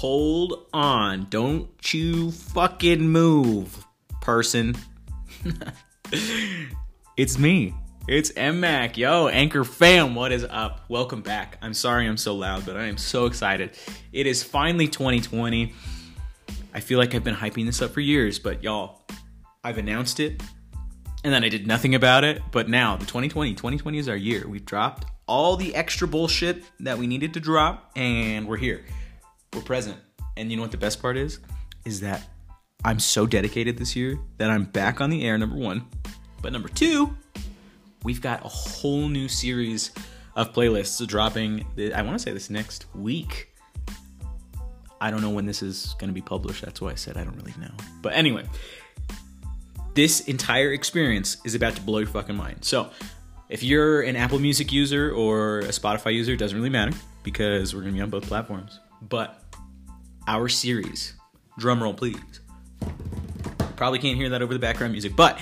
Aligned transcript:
hold 0.00 0.66
on. 0.72 1.26
Don't 1.28 1.92
you 1.92 2.30
fucking 2.30 3.06
move, 3.06 3.84
person. 4.22 4.74
it's 7.18 7.38
me. 7.38 7.74
It's 8.08 8.32
MMAC. 8.32 8.96
Yo, 8.96 9.28
Anchor 9.28 9.62
fam, 9.62 10.14
what 10.14 10.32
is 10.32 10.46
up? 10.48 10.86
Welcome 10.88 11.20
back. 11.20 11.58
I'm 11.60 11.74
sorry 11.74 12.06
I'm 12.06 12.16
so 12.16 12.34
loud, 12.34 12.64
but 12.64 12.78
I 12.78 12.86
am 12.86 12.96
so 12.96 13.26
excited. 13.26 13.76
It 14.10 14.26
is 14.26 14.42
finally 14.42 14.88
2020. 14.88 15.74
I 16.72 16.80
feel 16.80 16.98
like 16.98 17.14
I've 17.14 17.22
been 17.22 17.34
hyping 17.34 17.66
this 17.66 17.82
up 17.82 17.90
for 17.90 18.00
years, 18.00 18.38
but 18.38 18.64
y'all, 18.64 19.02
I've 19.62 19.76
announced 19.76 20.18
it 20.18 20.42
and 21.24 21.30
then 21.30 21.44
I 21.44 21.50
did 21.50 21.66
nothing 21.66 21.94
about 21.94 22.24
it. 22.24 22.40
But 22.52 22.70
now, 22.70 22.96
the 22.96 23.04
2020, 23.04 23.52
2020 23.52 23.98
is 23.98 24.08
our 24.08 24.16
year. 24.16 24.48
We've 24.48 24.64
dropped 24.64 25.04
all 25.26 25.56
the 25.56 25.74
extra 25.74 26.08
bullshit 26.08 26.64
that 26.80 26.96
we 26.96 27.06
needed 27.06 27.34
to 27.34 27.40
drop, 27.40 27.90
and 27.96 28.48
we're 28.48 28.56
here. 28.56 28.82
We're 29.54 29.62
present. 29.62 29.98
And 30.36 30.50
you 30.50 30.56
know 30.56 30.62
what 30.62 30.70
the 30.70 30.78
best 30.78 31.02
part 31.02 31.16
is? 31.16 31.40
Is 31.84 32.00
that 32.00 32.28
I'm 32.84 32.98
so 32.98 33.26
dedicated 33.26 33.76
this 33.76 33.94
year 33.94 34.18
that 34.38 34.50
I'm 34.50 34.64
back 34.64 35.00
on 35.00 35.10
the 35.10 35.24
air, 35.24 35.36
number 35.36 35.56
one. 35.56 35.86
But 36.40 36.52
number 36.52 36.68
two, 36.68 37.14
we've 38.02 38.20
got 38.20 38.44
a 38.44 38.48
whole 38.48 39.08
new 39.08 39.28
series 39.28 39.90
of 40.36 40.52
playlists 40.52 41.06
dropping, 41.06 41.66
I 41.94 42.02
want 42.02 42.16
to 42.16 42.18
say 42.18 42.32
this 42.32 42.48
next 42.48 42.86
week. 42.94 43.48
I 45.00 45.10
don't 45.10 45.22
know 45.22 45.30
when 45.30 45.46
this 45.46 45.62
is 45.62 45.94
going 45.98 46.08
to 46.08 46.14
be 46.14 46.20
published. 46.20 46.62
That's 46.62 46.80
why 46.80 46.90
I 46.90 46.94
said 46.94 47.16
I 47.16 47.24
don't 47.24 47.36
really 47.36 47.54
know. 47.58 47.72
But 48.02 48.14
anyway, 48.14 48.44
this 49.94 50.20
entire 50.20 50.72
experience 50.72 51.38
is 51.44 51.54
about 51.54 51.74
to 51.76 51.82
blow 51.82 51.98
your 51.98 52.08
fucking 52.08 52.36
mind. 52.36 52.64
So, 52.64 52.90
if 53.48 53.62
you're 53.62 54.02
an 54.02 54.14
Apple 54.14 54.38
Music 54.38 54.72
user 54.72 55.10
or 55.10 55.60
a 55.60 55.68
Spotify 55.68 56.14
user, 56.14 56.32
it 56.32 56.36
doesn't 56.36 56.56
really 56.56 56.70
matter 56.70 56.92
because 57.24 57.74
we're 57.74 57.80
going 57.80 57.94
to 57.94 57.98
be 57.98 58.02
on 58.02 58.10
both 58.10 58.26
platforms. 58.26 58.78
But 59.02 59.39
our 60.26 60.48
series, 60.48 61.14
drumroll 61.58 61.96
please. 61.96 62.40
Probably 63.76 63.98
can't 63.98 64.16
hear 64.16 64.28
that 64.28 64.42
over 64.42 64.52
the 64.52 64.58
background 64.58 64.92
music, 64.92 65.16
but 65.16 65.40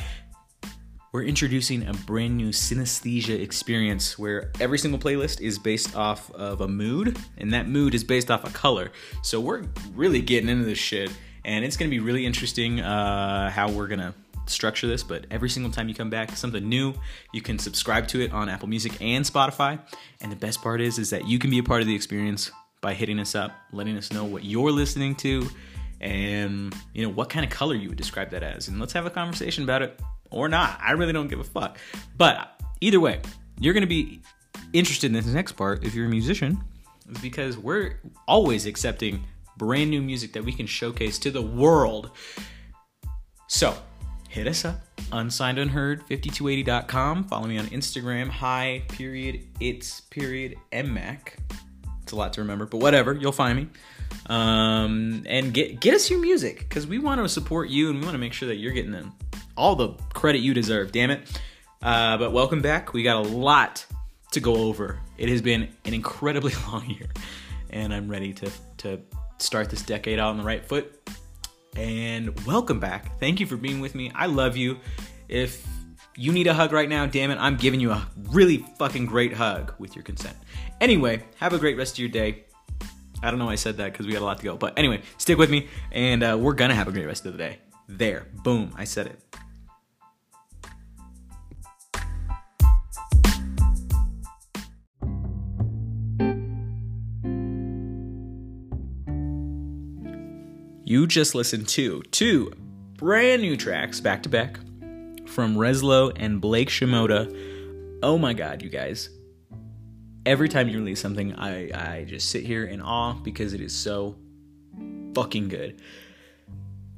we're 1.11 1.25
introducing 1.25 1.87
a 1.87 1.93
brand 1.93 2.37
new 2.37 2.51
synesthesia 2.51 3.41
experience 3.41 4.19
where 4.19 4.53
every 4.61 4.79
single 4.79 5.01
playlist 5.01 5.41
is 5.41 5.59
based 5.59 5.97
off 5.97 6.31
of 6.33 6.61
a 6.61 6.69
mood, 6.69 7.19
and 7.39 7.53
that 7.53 7.69
mood 7.69 7.95
is 7.95 8.05
based 8.05 8.31
off 8.31 8.45
a 8.45 8.51
color. 8.51 8.93
So 9.23 9.41
we're 9.41 9.65
really 9.95 10.21
getting 10.21 10.49
into 10.49 10.65
this 10.65 10.79
shit, 10.79 11.11
and 11.45 11.65
it's 11.65 11.77
gonna 11.77 11.91
be 11.91 12.01
really 12.01 12.27
interesting 12.27 12.81
uh, 12.81 13.51
how 13.51 13.71
we're 13.71 13.89
gonna 13.89 14.15
structure 14.51 14.87
this, 14.87 15.03
but 15.03 15.27
every 15.31 15.51
single 15.51 15.71
time 15.71 15.89
you 15.89 15.95
come 15.95 16.11
back, 16.11 16.37
something 16.37 16.69
new. 16.69 16.95
You 17.33 17.43
can 17.43 17.59
subscribe 17.59 18.09
to 18.09 18.21
it 18.21 18.33
on 18.33 18.49
Apple 18.49 18.69
Music 18.69 18.93
and 19.01 19.25
Spotify. 19.25 19.79
And 20.21 20.33
the 20.33 20.37
best 20.37 20.63
part 20.63 20.81
is, 20.81 20.99
is 20.99 21.11
that 21.11 21.27
you 21.27 21.39
can 21.39 21.51
be 21.51 21.59
a 21.59 21.63
part 21.63 21.81
of 21.81 21.87
the 21.87 21.95
experience 21.95 22.51
by 22.81 22.95
hitting 22.95 23.19
us 23.19 23.35
up, 23.35 23.53
letting 23.73 23.97
us 23.97 24.13
know 24.13 24.25
what 24.25 24.45
you're 24.45 24.71
listening 24.71 25.15
to, 25.17 25.49
and 26.01 26.75
you 26.95 27.03
know 27.03 27.09
what 27.09 27.29
kind 27.29 27.45
of 27.45 27.51
color 27.51 27.75
you 27.75 27.89
would 27.89 27.99
describe 27.99 28.31
that 28.31 28.43
as. 28.43 28.69
And 28.69 28.79
let's 28.79 28.93
have 28.93 29.07
a 29.07 29.11
conversation 29.11 29.65
about 29.65 29.83
it 29.83 30.01
or 30.31 30.49
not. 30.49 30.79
I 30.83 30.93
really 30.93 31.13
don't 31.13 31.29
give 31.29 31.41
a 31.41 31.45
fuck. 31.45 31.79
But 32.17 32.61
either 32.81 33.01
way, 33.01 33.21
you're 33.59 33.75
gonna 33.75 33.87
be 33.87 34.21
interested 34.73 35.07
in 35.07 35.13
this 35.13 35.27
next 35.27 35.53
part 35.53 35.85
if 35.85 35.95
you're 35.95 36.07
a 36.07 36.11
musician, 36.11 36.61
because 37.23 37.57
we're 37.57 38.01
always 38.27 38.67
accepting 38.67 39.25
brand 39.57 39.91
new 39.91 40.01
music 40.01 40.33
that 40.35 40.45
we 40.45 40.53
can 40.53 40.67
showcase 40.67 41.19
to 41.19 41.31
the 41.31 41.43
world. 41.43 42.13
So 43.49 43.77
hit 44.29 44.47
us 44.47 44.65
up. 44.65 44.81
Unsigned 45.11 45.59
unheard 45.59 46.07
5280.com. 46.07 47.25
Follow 47.25 47.47
me 47.47 47.59
on 47.59 47.67
Instagram. 47.69 48.29
Hi, 48.29 48.83
period, 48.89 49.41
it's 49.59 50.03
period, 50.03 50.57
MMAC. 50.71 51.37
It's 52.09 52.15
a 52.15 52.17
lot 52.17 52.33
to 52.33 52.41
remember, 52.41 52.65
but 52.65 52.79
whatever, 52.79 53.13
you'll 53.13 53.33
find 53.33 53.55
me. 53.55 53.69
Um, 54.31 55.25
and 55.27 55.53
get 55.53 55.79
get 55.79 55.93
us 55.93 56.09
your 56.09 56.21
music 56.21 56.61
because 56.61 56.87
we 56.87 56.99
want 56.99 57.21
to 57.21 57.29
support 57.29 57.69
you 57.69 57.91
and 57.91 57.99
we 57.99 58.05
want 58.07 58.15
to 58.15 58.19
make 58.19 58.33
sure 58.33 58.49
that 58.49 58.57
you're 58.57 58.73
getting 58.73 58.93
them 58.93 59.13
all 59.59 59.77
the 59.77 59.91
credit 60.15 60.39
you 60.39 60.55
deserve. 60.55 60.91
Damn 60.91 61.11
it! 61.11 61.41
Uh, 61.83 62.17
but 62.17 62.33
welcome 62.33 62.63
back. 62.63 62.95
We 62.95 63.03
got 63.03 63.17
a 63.17 63.29
lot 63.29 63.85
to 64.31 64.41
go 64.41 64.55
over. 64.55 64.99
It 65.19 65.29
has 65.29 65.43
been 65.43 65.69
an 65.85 65.93
incredibly 65.93 66.55
long 66.73 66.89
year, 66.89 67.11
and 67.69 67.93
I'm 67.93 68.09
ready 68.09 68.33
to 68.33 68.51
to 68.79 69.01
start 69.37 69.69
this 69.69 69.83
decade 69.83 70.19
out 70.19 70.31
on 70.31 70.39
the 70.39 70.45
right 70.45 70.65
foot 70.65 70.99
and 71.77 72.41
welcome 72.47 72.81
back. 72.81 73.21
Thank 73.21 73.39
you 73.39 73.45
for 73.45 73.59
being 73.59 73.81
with 73.81 73.95
me. 73.95 74.11
I 74.15 74.25
love 74.25 74.57
you. 74.57 74.79
If 75.29 75.67
you 76.19 76.33
need 76.33 76.49
a 76.49 76.55
hug 76.55 76.73
right 76.73 76.89
now, 76.89 77.07
damn 77.07 77.31
it, 77.31 77.39
I'm 77.39 77.57
giving 77.57 77.79
you 77.79 77.93
a 77.93 78.05
really 78.31 78.59
fucking 78.77 79.07
great 79.07 79.33
hug 79.33 79.73
with 79.79 79.95
your 79.95 80.03
consent. 80.03 80.37
Anyway, 80.81 81.23
have 81.37 81.53
a 81.53 81.59
great 81.59 81.77
rest 81.77 81.95
of 81.95 82.01
your 82.01 82.09
day. 82.09 82.45
I 83.23 83.31
don't 83.31 83.39
know 83.39 83.47
why 83.47 83.53
I 83.53 83.55
said 83.55 83.77
that 83.77 83.93
because 83.93 84.05
we 84.05 84.13
got 84.13 84.23
a 84.23 84.25
lot 84.25 84.39
to 84.39 84.45
go. 84.45 84.57
But 84.57 84.77
anyway, 84.77 85.03
stick 85.17 85.39
with 85.39 85.49
me 85.49 85.69
and 85.93 86.25
uh, 86.25 86.37
we're 86.39 86.55
going 86.55 86.71
to 86.71 86.75
have 86.75 86.89
a 86.89 86.93
great 86.93 87.07
rest 87.07 87.25
of 87.25 87.33
the 87.33 87.39
day. 87.39 87.59
There. 87.89 88.27
Boom. 88.43 88.73
I 88.77 88.83
said 88.83 89.07
it. 89.07 89.21
You 100.85 101.07
just 101.07 101.37
listened 101.37 101.69
to 101.69 102.03
two 102.11 102.53
brand 102.97 103.43
new 103.43 103.57
tracks 103.57 104.01
back 104.01 104.25
to 104.25 104.29
back 104.29 104.59
from 105.39 105.55
Reslow 105.55 106.11
and 106.17 106.41
Blake 106.41 106.69
Shimoda. 106.69 107.33
Oh 108.03 108.19
my 108.19 108.33
god, 108.33 108.61
you 108.61 108.69
guys. 108.69 109.09
Every 110.27 110.49
time 110.49 110.69
you 110.69 110.79
release 110.79 111.01
something, 111.01 111.33
I, 111.37 111.99
I 112.01 112.05
just 112.09 112.31
sit 112.31 112.43
here 112.43 112.65
in 112.65 112.83
awe 112.83 113.13
because 113.13 113.53
it 113.53 113.61
is 113.61 113.73
so 113.73 114.17
fucking 115.15 115.47
good. 115.47 115.81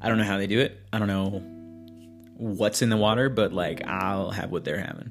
I 0.01 0.09
don't 0.09 0.17
know 0.17 0.25
how 0.25 0.39
they 0.39 0.47
do 0.47 0.59
it. 0.59 0.81
I 0.91 0.99
don't 0.99 1.09
know 1.09 1.43
what's 2.39 2.81
in 2.81 2.89
the 2.89 2.97
water, 2.97 3.29
but 3.29 3.53
like 3.53 3.87
I'll 3.87 4.31
have 4.31 4.51
what 4.51 4.65
they're 4.65 4.81
having. 4.81 5.11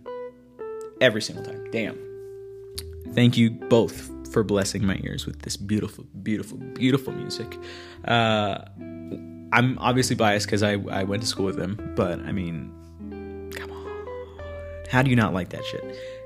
Every 0.99 1.21
single 1.21 1.45
time. 1.45 1.69
Damn. 1.69 1.99
Thank 3.13 3.37
you 3.37 3.51
both 3.51 4.09
for 4.33 4.43
blessing 4.43 4.83
my 4.83 4.99
ears 5.03 5.27
with 5.27 5.43
this 5.43 5.55
beautiful, 5.55 6.05
beautiful, 6.23 6.57
beautiful 6.57 7.13
music. 7.13 7.59
Uh, 8.05 8.57
I'm 9.53 9.77
obviously 9.77 10.15
biased 10.15 10.47
because 10.47 10.63
I, 10.63 10.77
I 10.89 11.03
went 11.03 11.21
to 11.21 11.27
school 11.27 11.45
with 11.45 11.57
them, 11.57 11.93
but 11.95 12.21
I 12.21 12.31
mean. 12.31 12.73
How 14.89 15.01
do 15.01 15.09
you 15.09 15.15
not 15.15 15.33
like 15.33 15.49
that 15.49 15.63
shit? 15.65 15.83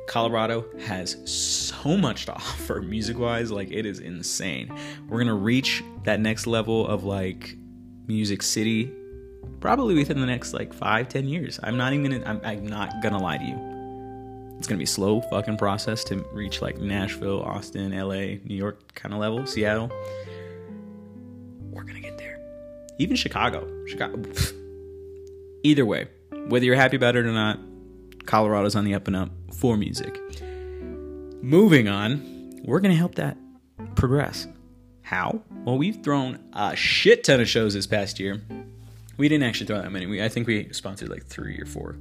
Colorado 0.08 0.66
has 0.82 1.18
so 1.30 1.98
much 1.98 2.26
to 2.26 2.34
offer 2.36 2.82
music 2.82 3.18
wise, 3.18 3.52
like, 3.52 3.72
it 3.72 3.86
is 3.86 4.00
insane. 4.00 4.74
We're 5.08 5.20
gonna 5.20 5.36
reach 5.36 5.84
that 6.04 6.20
next 6.20 6.48
level 6.48 6.88
of 6.88 7.04
like 7.04 7.56
Music 8.08 8.42
City 8.42 8.92
probably 9.60 9.96
within 9.96 10.20
the 10.20 10.26
next 10.26 10.54
like 10.54 10.74
five, 10.74 11.08
ten 11.08 11.28
years. 11.28 11.60
I'm 11.64 11.78
not 11.78 11.94
even 11.94 12.26
I'm, 12.26 12.42
I'm 12.44 12.66
not 12.68 13.02
gonna 13.02 13.22
lie 13.22 13.38
to 13.38 13.46
you 13.46 13.74
it's 14.64 14.68
gonna 14.70 14.78
be 14.78 14.86
a 14.86 14.88
slow 14.88 15.20
fucking 15.20 15.58
process 15.58 16.06
to 16.06 16.26
reach 16.32 16.62
like 16.62 16.78
Nashville, 16.78 17.42
Austin, 17.42 17.92
LA, 17.92 18.38
New 18.46 18.56
York 18.56 18.94
kind 18.94 19.14
of 19.14 19.20
level, 19.20 19.46
Seattle. 19.46 19.92
We're 21.70 21.84
gonna 21.84 22.00
get 22.00 22.18
there. 22.18 22.40
Even 22.98 23.18
Chicago. 23.18 23.68
Chicago. 23.86 24.22
Either 25.64 25.86
way, 25.86 26.08
whether 26.48 26.64
you're 26.64 26.78
happy 26.78 26.96
about 26.96 27.18
it 27.18 27.26
or 27.26 27.34
not, 27.34 27.60
Colorado's 28.26 28.76
on 28.76 28.86
the 28.86 28.94
up 28.94 29.08
and 29.08 29.16
up 29.16 29.30
for 29.54 29.78
music. 29.78 30.20
Moving 31.42 31.88
on, 31.88 32.62
we're 32.64 32.80
gonna 32.80 32.96
help 32.96 33.16
that 33.16 33.38
progress. 33.96 34.48
How? 35.02 35.42
Well, 35.66 35.78
we've 35.78 36.02
thrown 36.04 36.40
a 36.54 36.76
shit 36.76 37.24
ton 37.24 37.40
of 37.42 37.50
shows 37.50 37.74
this 37.74 37.88
past 37.88 38.20
year. 38.20 38.42
We 39.18 39.30
didn't 39.30 39.44
actually 39.44 39.68
throw 39.68 39.82
that 39.82 39.92
many. 39.92 40.06
We, 40.08 40.24
I 40.24 40.30
think 40.30 40.48
we 40.48 40.72
sponsored 40.74 41.10
like 41.10 41.26
three 41.26 41.60
or 41.60 41.66
four. 41.66 41.98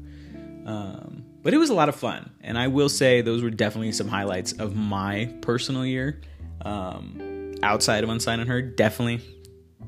Um, 0.65 1.25
but 1.43 1.53
it 1.53 1.59
was 1.59 1.71
a 1.71 1.75
lot 1.75 1.89
of 1.89 1.97
fun. 1.97 2.31
And 2.41 2.57
I 2.57 2.69
will 2.69 2.89
say 2.89 3.21
those 3.21 3.43
were 3.43 3.51
definitely 3.51 3.93
some 3.93 4.09
highlights 4.09 4.53
of 4.53 4.77
my 4.77 5.35
personal 5.41 5.85
year. 5.85 6.21
Um, 6.65 7.55
outside 7.63 8.05
of 8.05 8.11
Unsigned 8.11 8.41
Unheard, 8.41 8.77
definitely, 8.77 9.21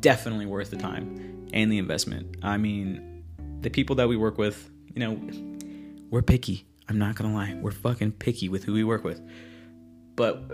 definitely 0.00 0.46
worth 0.46 0.70
the 0.70 0.76
time 0.76 1.48
and 1.52 1.70
the 1.70 1.78
investment. 1.78 2.36
I 2.42 2.56
mean, 2.56 3.24
the 3.60 3.70
people 3.70 3.96
that 3.96 4.08
we 4.08 4.16
work 4.16 4.38
with, 4.38 4.68
you 4.94 5.00
know, 5.00 5.53
we're 6.14 6.22
picky. 6.22 6.64
I'm 6.88 6.96
not 6.96 7.16
gonna 7.16 7.34
lie, 7.34 7.58
we're 7.60 7.72
fucking 7.72 8.12
picky 8.12 8.48
with 8.48 8.62
who 8.62 8.72
we 8.72 8.84
work 8.84 9.02
with. 9.02 9.20
But 10.14 10.44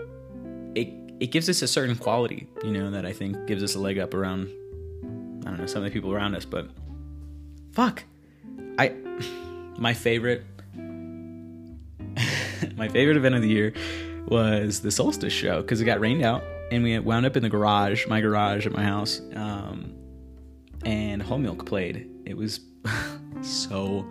it 0.73 0.87
it 1.19 1.27
gives 1.27 1.47
us 1.49 1.61
a 1.61 1.67
certain 1.67 1.95
quality, 1.95 2.47
you 2.63 2.71
know, 2.71 2.89
that 2.89 3.05
I 3.05 3.13
think 3.13 3.45
gives 3.45 3.61
us 3.61 3.75
a 3.75 3.79
leg 3.79 3.99
up 3.99 4.15
around 4.15 4.49
I 5.45 5.49
don't 5.49 5.59
know, 5.59 5.67
some 5.67 5.83
of 5.83 5.85
the 5.85 5.91
people 5.91 6.11
around 6.11 6.33
us, 6.33 6.45
but 6.45 6.67
fuck. 7.73 8.03
I 8.79 8.89
my 9.77 9.93
favorite 9.93 10.43
my 12.75 12.87
favorite 12.87 13.17
event 13.17 13.35
of 13.35 13.43
the 13.43 13.49
year 13.49 13.73
was 14.25 14.79
the 14.79 14.89
solstice 14.89 15.31
show 15.31 15.61
because 15.61 15.79
it 15.79 15.85
got 15.85 15.99
rained 15.99 16.25
out 16.25 16.43
and 16.71 16.83
we 16.83 16.97
wound 16.97 17.27
up 17.27 17.37
in 17.37 17.43
the 17.43 17.49
garage, 17.49 18.07
my 18.07 18.19
garage 18.19 18.65
at 18.65 18.71
my 18.71 18.83
house, 18.83 19.21
um, 19.35 19.93
and 20.85 21.21
Whole 21.21 21.37
Milk 21.37 21.67
played. 21.67 22.09
It 22.25 22.35
was 22.35 22.61
so 23.43 24.07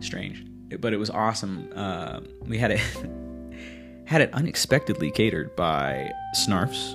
strange, 0.00 0.44
but 0.80 0.92
it 0.92 0.96
was 0.96 1.10
awesome. 1.10 1.68
Uh, 1.74 2.20
we 2.46 2.58
had 2.58 2.70
it 2.72 2.80
had 4.06 4.20
it 4.20 4.32
unexpectedly 4.32 5.10
catered 5.10 5.54
by 5.56 6.10
Snarfs 6.36 6.94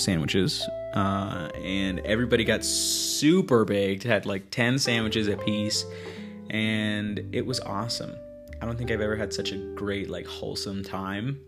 sandwiches. 0.00 0.66
uh, 0.94 1.48
and 1.62 2.00
everybody 2.00 2.44
got 2.44 2.64
super 2.64 3.64
baked. 3.64 4.02
Had 4.02 4.26
like 4.26 4.50
ten 4.50 4.78
sandwiches 4.78 5.28
apiece, 5.28 5.84
and 6.50 7.20
it 7.32 7.44
was 7.44 7.60
awesome. 7.60 8.14
I 8.60 8.64
don't 8.66 8.78
think 8.78 8.90
I've 8.90 9.02
ever 9.02 9.16
had 9.16 9.32
such 9.32 9.52
a 9.52 9.56
great 9.74 10.08
like 10.08 10.26
wholesome 10.26 10.82
time 10.82 11.38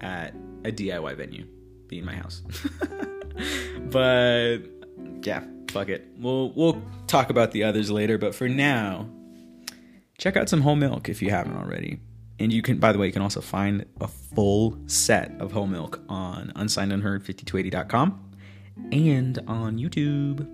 at 0.00 0.34
a 0.64 0.72
DIY 0.72 1.16
venue, 1.16 1.46
being 1.86 2.04
my 2.04 2.14
house. 2.14 2.42
but 3.90 4.58
yeah, 5.22 5.44
fuck 5.70 5.88
it. 5.88 6.08
We'll 6.18 6.50
we'll 6.52 6.82
talk 7.06 7.30
about 7.30 7.52
the 7.52 7.62
others 7.64 7.90
later. 7.90 8.18
But 8.18 8.34
for 8.34 8.48
now, 8.48 9.08
check 10.22 10.36
out 10.36 10.48
some 10.48 10.60
whole 10.60 10.76
milk 10.76 11.08
if 11.08 11.20
you 11.20 11.30
haven't 11.30 11.56
already. 11.56 11.98
And 12.38 12.52
you 12.52 12.62
can, 12.62 12.78
by 12.78 12.92
the 12.92 12.98
way, 12.98 13.06
you 13.06 13.12
can 13.12 13.22
also 13.22 13.40
find 13.40 13.84
a 14.00 14.06
full 14.06 14.78
set 14.86 15.32
of 15.40 15.50
whole 15.50 15.66
milk 15.66 16.00
on 16.08 16.52
unsignedunheard5280.com 16.54 18.30
and 18.92 19.38
on 19.48 19.78
YouTube. 19.78 20.48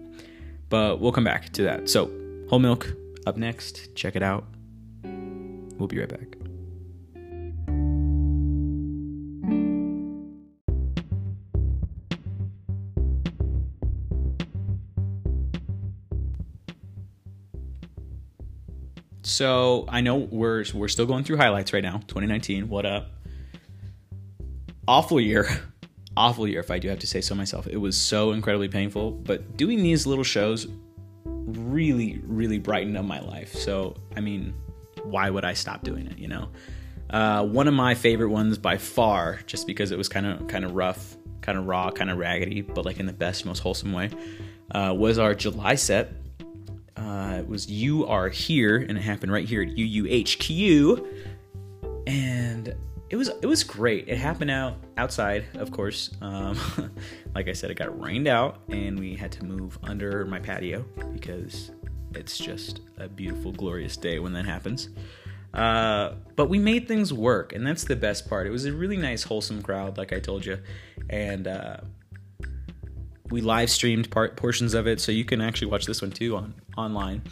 But 0.70 1.00
we'll 1.00 1.12
come 1.12 1.24
back 1.24 1.52
to 1.52 1.62
that. 1.64 1.90
So, 1.90 2.10
whole 2.48 2.58
milk 2.60 2.94
up 3.26 3.36
next. 3.36 3.94
Check 3.94 4.16
it 4.16 4.22
out. 4.22 4.46
We'll 5.04 5.88
be 5.88 5.98
right 5.98 6.08
back. 6.08 6.47
So 19.28 19.84
I 19.88 20.00
know 20.00 20.16
we're 20.16 20.64
we're 20.72 20.88
still 20.88 21.04
going 21.04 21.22
through 21.22 21.36
highlights 21.36 21.74
right 21.74 21.82
now. 21.82 21.98
2019, 22.08 22.70
what 22.70 22.86
up? 22.86 23.10
Awful 24.88 25.20
year, 25.20 25.46
awful 26.16 26.48
year. 26.48 26.60
If 26.60 26.70
I 26.70 26.78
do 26.78 26.88
have 26.88 27.00
to 27.00 27.06
say 27.06 27.20
so 27.20 27.34
myself, 27.34 27.66
it 27.66 27.76
was 27.76 27.94
so 27.94 28.32
incredibly 28.32 28.68
painful. 28.68 29.10
But 29.10 29.58
doing 29.58 29.82
these 29.82 30.06
little 30.06 30.24
shows 30.24 30.66
really, 31.24 32.22
really 32.24 32.58
brightened 32.58 32.96
up 32.96 33.04
my 33.04 33.20
life. 33.20 33.52
So 33.52 33.96
I 34.16 34.20
mean, 34.20 34.54
why 35.02 35.28
would 35.28 35.44
I 35.44 35.52
stop 35.52 35.84
doing 35.84 36.06
it? 36.06 36.18
You 36.18 36.28
know, 36.28 36.48
uh, 37.10 37.44
one 37.44 37.68
of 37.68 37.74
my 37.74 37.94
favorite 37.94 38.30
ones 38.30 38.56
by 38.56 38.78
far, 38.78 39.40
just 39.46 39.66
because 39.66 39.90
it 39.92 39.98
was 39.98 40.08
kind 40.08 40.24
of 40.24 40.48
kind 40.48 40.64
of 40.64 40.74
rough, 40.74 41.18
kind 41.42 41.58
of 41.58 41.66
raw, 41.66 41.90
kind 41.90 42.10
of 42.10 42.16
raggedy, 42.16 42.62
but 42.62 42.86
like 42.86 42.98
in 42.98 43.04
the 43.04 43.12
best, 43.12 43.44
most 43.44 43.58
wholesome 43.58 43.92
way, 43.92 44.08
uh, 44.70 44.94
was 44.96 45.18
our 45.18 45.34
July 45.34 45.74
set 45.74 46.14
uh, 46.98 47.36
it 47.38 47.48
was 47.48 47.70
You 47.70 48.06
Are 48.06 48.28
Here, 48.28 48.76
and 48.76 48.98
it 48.98 49.02
happened 49.02 49.30
right 49.32 49.46
here 49.46 49.62
at 49.62 49.68
UUHQ. 49.68 51.06
And 52.06 52.74
it 53.10 53.16
was 53.16 53.28
it 53.28 53.46
was 53.46 53.62
great. 53.62 54.08
It 54.08 54.18
happened 54.18 54.50
out 54.50 54.76
outside, 54.96 55.44
of 55.54 55.70
course. 55.70 56.10
Um, 56.20 56.58
like 57.34 57.48
I 57.48 57.52
said, 57.52 57.70
it 57.70 57.74
got 57.74 57.98
rained 58.00 58.28
out, 58.28 58.60
and 58.68 58.98
we 58.98 59.14
had 59.14 59.30
to 59.32 59.44
move 59.44 59.78
under 59.82 60.24
my 60.26 60.38
patio 60.38 60.84
because 61.12 61.70
it's 62.14 62.36
just 62.36 62.80
a 62.96 63.08
beautiful, 63.08 63.52
glorious 63.52 63.96
day 63.96 64.18
when 64.18 64.32
that 64.32 64.44
happens. 64.44 64.88
Uh, 65.54 66.14
but 66.36 66.48
we 66.48 66.58
made 66.58 66.88
things 66.88 67.12
work, 67.12 67.52
and 67.54 67.66
that's 67.66 67.84
the 67.84 67.96
best 67.96 68.28
part. 68.28 68.46
It 68.46 68.50
was 68.50 68.64
a 68.66 68.72
really 68.72 68.96
nice, 68.96 69.22
wholesome 69.22 69.62
crowd, 69.62 69.96
like 69.96 70.12
I 70.12 70.20
told 70.20 70.44
you, 70.44 70.58
and 71.08 71.46
uh, 71.46 71.78
we 73.30 73.40
live 73.40 73.70
streamed 73.70 74.10
part 74.10 74.36
portions 74.36 74.74
of 74.74 74.86
it, 74.86 75.00
so 75.00 75.12
you 75.12 75.24
can 75.24 75.40
actually 75.40 75.68
watch 75.68 75.86
this 75.86 76.02
one 76.02 76.10
too 76.10 76.36
on 76.36 76.54
online. 76.76 77.22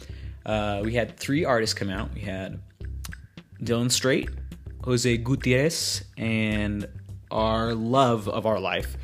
Uh, 0.45 0.81
we 0.83 0.93
had 0.93 1.17
three 1.17 1.43
artists 1.43 1.73
come 1.73 1.89
out. 1.89 2.13
We 2.13 2.21
had 2.21 2.59
Dylan 3.61 3.91
Straight, 3.91 4.29
Jose 4.83 5.17
Gutierrez, 5.17 6.05
and 6.17 6.87
our 7.31 7.73
love 7.73 8.27
of 8.29 8.45
our 8.45 8.59
life, 8.59 8.95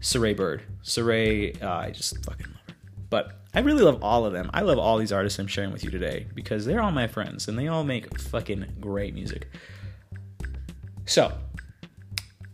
Saray 0.00 0.36
Bird. 0.36 0.62
Saray, 0.82 1.62
uh, 1.62 1.70
I 1.70 1.90
just 1.90 2.24
fucking 2.24 2.46
love 2.46 2.60
her. 2.68 2.74
But 3.10 3.40
I 3.54 3.60
really 3.60 3.82
love 3.82 4.02
all 4.02 4.24
of 4.24 4.32
them. 4.32 4.50
I 4.54 4.62
love 4.62 4.78
all 4.78 4.98
these 4.98 5.12
artists 5.12 5.38
I'm 5.38 5.46
sharing 5.46 5.72
with 5.72 5.84
you 5.84 5.90
today 5.90 6.26
because 6.34 6.64
they're 6.64 6.82
all 6.82 6.90
my 6.90 7.06
friends 7.06 7.48
and 7.48 7.58
they 7.58 7.68
all 7.68 7.84
make 7.84 8.18
fucking 8.18 8.66
great 8.80 9.14
music. 9.14 9.48
So, 11.06 11.32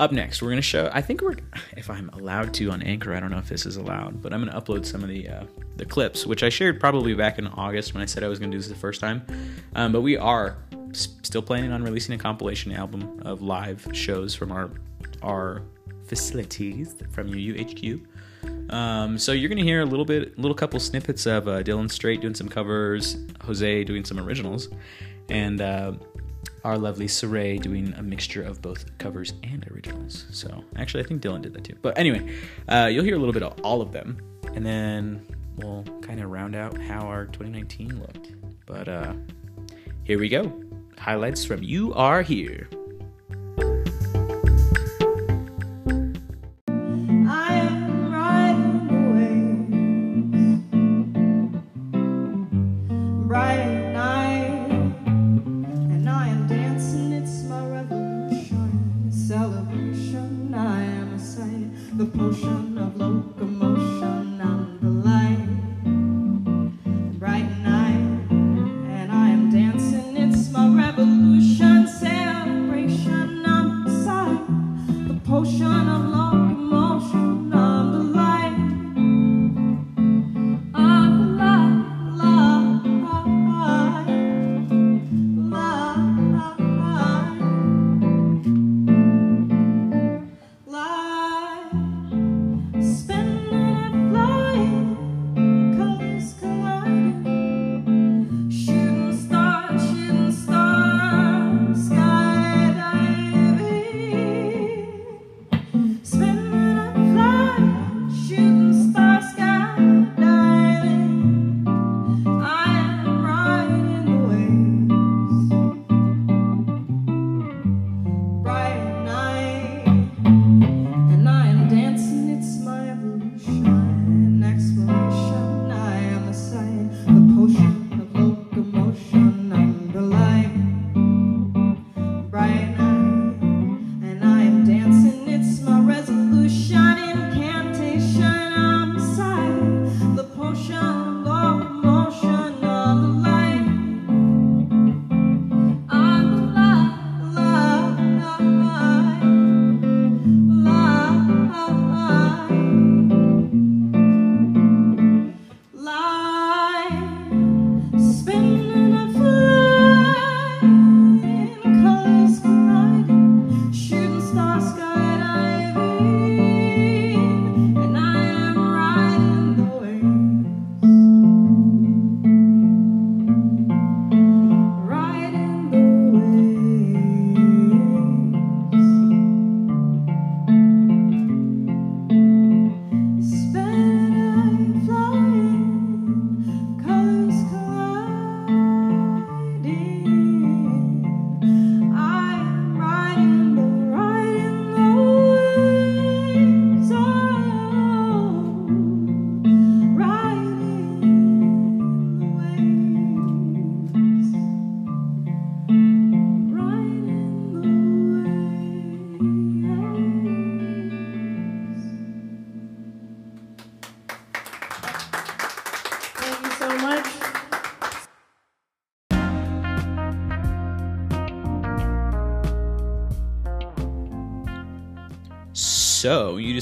up 0.01 0.13
next, 0.13 0.43
we're 0.43 0.49
gonna 0.49 0.63
show. 0.63 0.91
I 0.93 1.03
think 1.03 1.21
we're, 1.21 1.37
if 1.77 1.91
I'm 1.91 2.09
allowed 2.15 2.55
to 2.55 2.71
on 2.71 2.83
Anchor, 2.83 3.15
I 3.15 3.21
don't 3.21 3.31
know 3.31 3.39
if 3.39 3.49
this 3.49 3.67
is 3.67 3.77
allowed, 3.77 4.23
but 4.23 4.33
I'm 4.33 4.43
gonna 4.43 4.59
upload 4.59 4.87
some 4.87 5.03
of 5.03 5.11
the 5.11 5.29
uh, 5.29 5.45
the 5.77 5.85
clips, 5.85 6.27
which 6.27 6.43
I 6.43 6.49
shared 6.49 6.81
probably 6.81 7.15
back 7.15 7.39
in 7.39 7.47
August 7.47 7.93
when 7.95 8.03
I 8.03 8.07
said 8.07 8.25
I 8.25 8.29
was 8.29 8.39
gonna 8.39 8.51
do 8.51 8.59
this 8.59 8.69
the 8.69 8.75
first 8.75 9.01
time. 9.01 9.23
Um, 9.75 9.93
but 9.93 10.01
we 10.01 10.17
are 10.17 10.57
still 10.93 11.43
planning 11.43 11.71
on 11.71 11.85
releasing 11.85 12.15
a 12.15 12.19
compilation 12.19 12.73
album 12.73 13.21
of 13.25 13.43
live 13.43 13.87
shows 13.93 14.35
from 14.35 14.51
our 14.51 14.71
our 15.23 15.63
facilities 16.07 16.97
from 17.13 17.29
UUHQ. 17.29 18.05
Um, 18.73 19.19
so 19.19 19.33
you're 19.33 19.51
gonna 19.51 19.63
hear 19.63 19.83
a 19.83 19.87
little 19.87 20.07
bit, 20.07 20.39
little 20.39 20.55
couple 20.55 20.81
snippets 20.81 21.27
of 21.27 21.47
uh, 21.47 21.63
Dylan 21.63 21.91
Straight 21.91 22.23
doing 22.23 22.35
some 22.35 22.49
covers, 22.49 23.19
Jose 23.43 23.85
doing 23.85 24.07
some 24.07 24.19
originals, 24.19 24.71
and 25.29 25.61
uh, 25.61 25.93
our 26.65 26.77
lovely 26.79 27.07
Saray 27.07 27.61
doing 27.61 27.95
a 27.97 28.03
mixture 28.03 28.43
of 28.43 28.61
both 28.61 28.97
covers 28.99 29.33
and 29.43 29.67
originals. 29.71 30.27
So 30.31 30.65
actually, 30.77 31.05
I 31.05 31.07
think 31.07 31.23
Dylan 31.23 31.43
did 31.43 31.55
that 31.55 31.65
too. 31.65 31.77
But 31.81 31.99
anyway, 31.99 32.35
uh, 32.69 32.89
you'll 32.91 33.05
hear 33.05 33.17
a 33.17 33.19
little 33.19 33.33
bit 33.33 33.43
of 33.43 33.59
all 33.63 33.81
of 33.81 33.93
them, 33.93 34.19
and 34.55 34.65
then 34.65 35.25
we'll 35.57 35.85
kind 36.03 36.21
of 36.21 36.31
round 36.31 36.55
out 36.55 36.77
how 36.79 37.07
our 37.07 37.27
2019 37.27 38.01
looked. 38.01 38.33
But 38.67 38.89
uh, 38.89 39.15
here 40.05 40.19
we 40.19 40.29
go. 40.29 40.53
Highlights 40.99 41.45
from 41.45 41.63
You 41.63 41.95
Are 41.95 42.23
Here. 42.23 42.69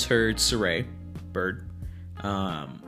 Heard 0.05 0.37
Saray, 0.37 0.87
Bird. 1.33 1.69
Um, 2.21 2.83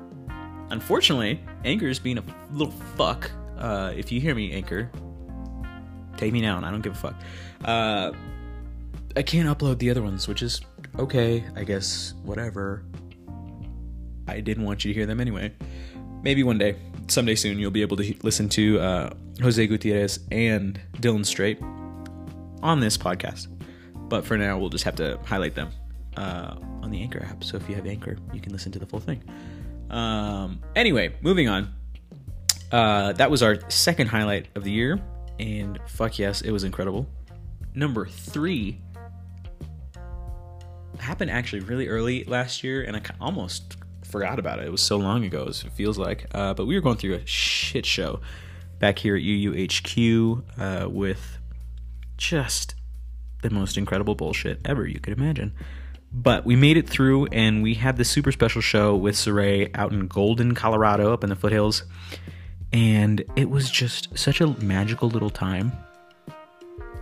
unfortunately, 0.70 1.40
Anchor 1.64 1.86
is 1.86 1.98
being 1.98 2.18
a 2.18 2.24
little 2.52 2.72
fuck. 2.96 3.30
Uh, 3.58 3.92
if 3.96 4.10
you 4.10 4.20
hear 4.20 4.34
me, 4.34 4.52
Anchor, 4.52 4.90
take 6.16 6.32
me 6.32 6.40
down. 6.40 6.64
I 6.64 6.70
don't 6.70 6.80
give 6.80 6.92
a 6.92 6.96
fuck. 6.96 7.14
Uh, 7.64 8.12
I 9.16 9.22
can't 9.22 9.48
upload 9.48 9.78
the 9.78 9.90
other 9.90 10.02
ones, 10.02 10.28
which 10.28 10.42
is 10.42 10.60
okay, 10.98 11.44
I 11.56 11.64
guess. 11.64 12.14
Whatever. 12.22 12.84
I 14.28 14.40
didn't 14.40 14.64
want 14.64 14.84
you 14.84 14.92
to 14.92 14.98
hear 14.98 15.06
them 15.06 15.20
anyway. 15.20 15.52
Maybe 16.22 16.42
one 16.42 16.58
day, 16.58 16.76
someday 17.08 17.34
soon, 17.34 17.58
you'll 17.58 17.70
be 17.70 17.82
able 17.82 17.96
to 17.96 18.14
listen 18.22 18.48
to 18.50 18.78
uh, 18.78 19.10
Jose 19.42 19.66
Gutierrez 19.66 20.20
and 20.30 20.80
Dylan 20.98 21.26
Straight 21.26 21.60
on 22.62 22.80
this 22.80 22.96
podcast. 22.96 23.48
But 24.08 24.24
for 24.24 24.36
now, 24.36 24.58
we'll 24.58 24.70
just 24.70 24.84
have 24.84 24.96
to 24.96 25.18
highlight 25.24 25.54
them 25.54 25.70
uh, 26.20 26.54
on 26.82 26.90
the 26.90 27.00
Anchor 27.00 27.24
app. 27.24 27.42
So 27.42 27.56
if 27.56 27.68
you 27.68 27.74
have 27.74 27.86
Anchor, 27.86 28.18
you 28.32 28.40
can 28.40 28.52
listen 28.52 28.70
to 28.72 28.78
the 28.78 28.86
full 28.86 29.00
thing. 29.00 29.22
Um, 29.88 30.60
anyway, 30.76 31.14
moving 31.22 31.48
on. 31.48 31.74
Uh, 32.70 33.12
that 33.14 33.30
was 33.30 33.42
our 33.42 33.58
second 33.68 34.08
highlight 34.08 34.46
of 34.54 34.62
the 34.62 34.70
year, 34.70 35.00
and 35.40 35.80
fuck 35.88 36.18
yes, 36.18 36.42
it 36.42 36.52
was 36.52 36.62
incredible. 36.62 37.08
Number 37.74 38.06
three 38.06 38.80
happened 40.98 41.30
actually 41.30 41.60
really 41.60 41.88
early 41.88 42.24
last 42.24 42.62
year, 42.62 42.82
and 42.82 42.96
I 42.96 43.02
almost 43.20 43.76
forgot 44.04 44.38
about 44.38 44.60
it. 44.60 44.66
It 44.66 44.70
was 44.70 44.82
so 44.82 44.98
long 44.98 45.24
ago, 45.24 45.46
it 45.48 45.64
feels 45.74 45.98
like. 45.98 46.26
Uh, 46.32 46.54
but 46.54 46.66
we 46.66 46.74
were 46.74 46.80
going 46.80 46.98
through 46.98 47.14
a 47.14 47.26
shit 47.26 47.86
show 47.86 48.20
back 48.78 48.98
here 48.98 49.16
at 49.16 49.22
UUHQ 49.22 50.42
uh, 50.58 50.88
with 50.88 51.38
just 52.16 52.74
the 53.42 53.50
most 53.50 53.76
incredible 53.76 54.14
bullshit 54.14 54.60
ever 54.64 54.86
you 54.86 55.00
could 55.00 55.18
imagine. 55.18 55.54
But 56.12 56.44
we 56.44 56.56
made 56.56 56.76
it 56.76 56.88
through, 56.88 57.26
and 57.26 57.62
we 57.62 57.74
had 57.74 57.96
this 57.96 58.10
super 58.10 58.32
special 58.32 58.60
show 58.60 58.96
with 58.96 59.14
Saray 59.14 59.70
out 59.74 59.92
in 59.92 60.08
Golden, 60.08 60.54
Colorado, 60.54 61.12
up 61.12 61.22
in 61.22 61.30
the 61.30 61.36
foothills. 61.36 61.84
And 62.72 63.24
it 63.36 63.48
was 63.48 63.70
just 63.70 64.16
such 64.18 64.40
a 64.40 64.48
magical 64.62 65.08
little 65.08 65.30
time. 65.30 65.72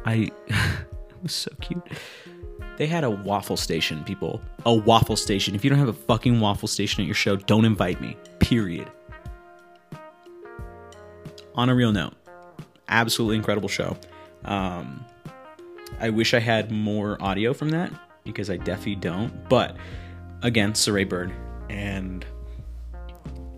I. 0.05 0.31
it 0.49 1.23
was 1.23 1.33
so 1.33 1.51
cute. 1.61 1.83
They 2.77 2.87
had 2.87 3.03
a 3.03 3.11
waffle 3.11 3.57
station, 3.57 4.05
people. 4.05 4.41
A 4.67 4.75
waffle 4.75 5.17
station. 5.17 5.55
If 5.55 5.65
you 5.65 5.71
don't 5.71 5.79
have 5.79 5.89
a 5.89 5.93
fucking 5.95 6.39
waffle 6.39 6.69
station 6.69 7.01
at 7.03 7.07
your 7.07 7.15
show, 7.15 7.37
don't 7.37 7.65
invite 7.65 8.01
me. 8.01 8.17
Period. 8.39 8.91
On 11.55 11.69
a 11.69 11.75
real 11.75 11.91
note, 11.91 12.15
absolutely 12.89 13.37
incredible 13.37 13.69
show. 13.69 13.97
Um, 14.45 15.05
I 15.99 16.11
wish 16.11 16.35
I 16.35 16.39
had 16.39 16.71
more 16.71 17.21
audio 17.21 17.53
from 17.53 17.71
that 17.71 17.91
because 18.29 18.51
I 18.51 18.59
definitely 18.59 18.97
don't. 18.97 19.49
But 19.49 19.77
again, 20.43 20.75
Saray 20.75 21.09
Bird, 21.09 21.33
and 21.71 22.27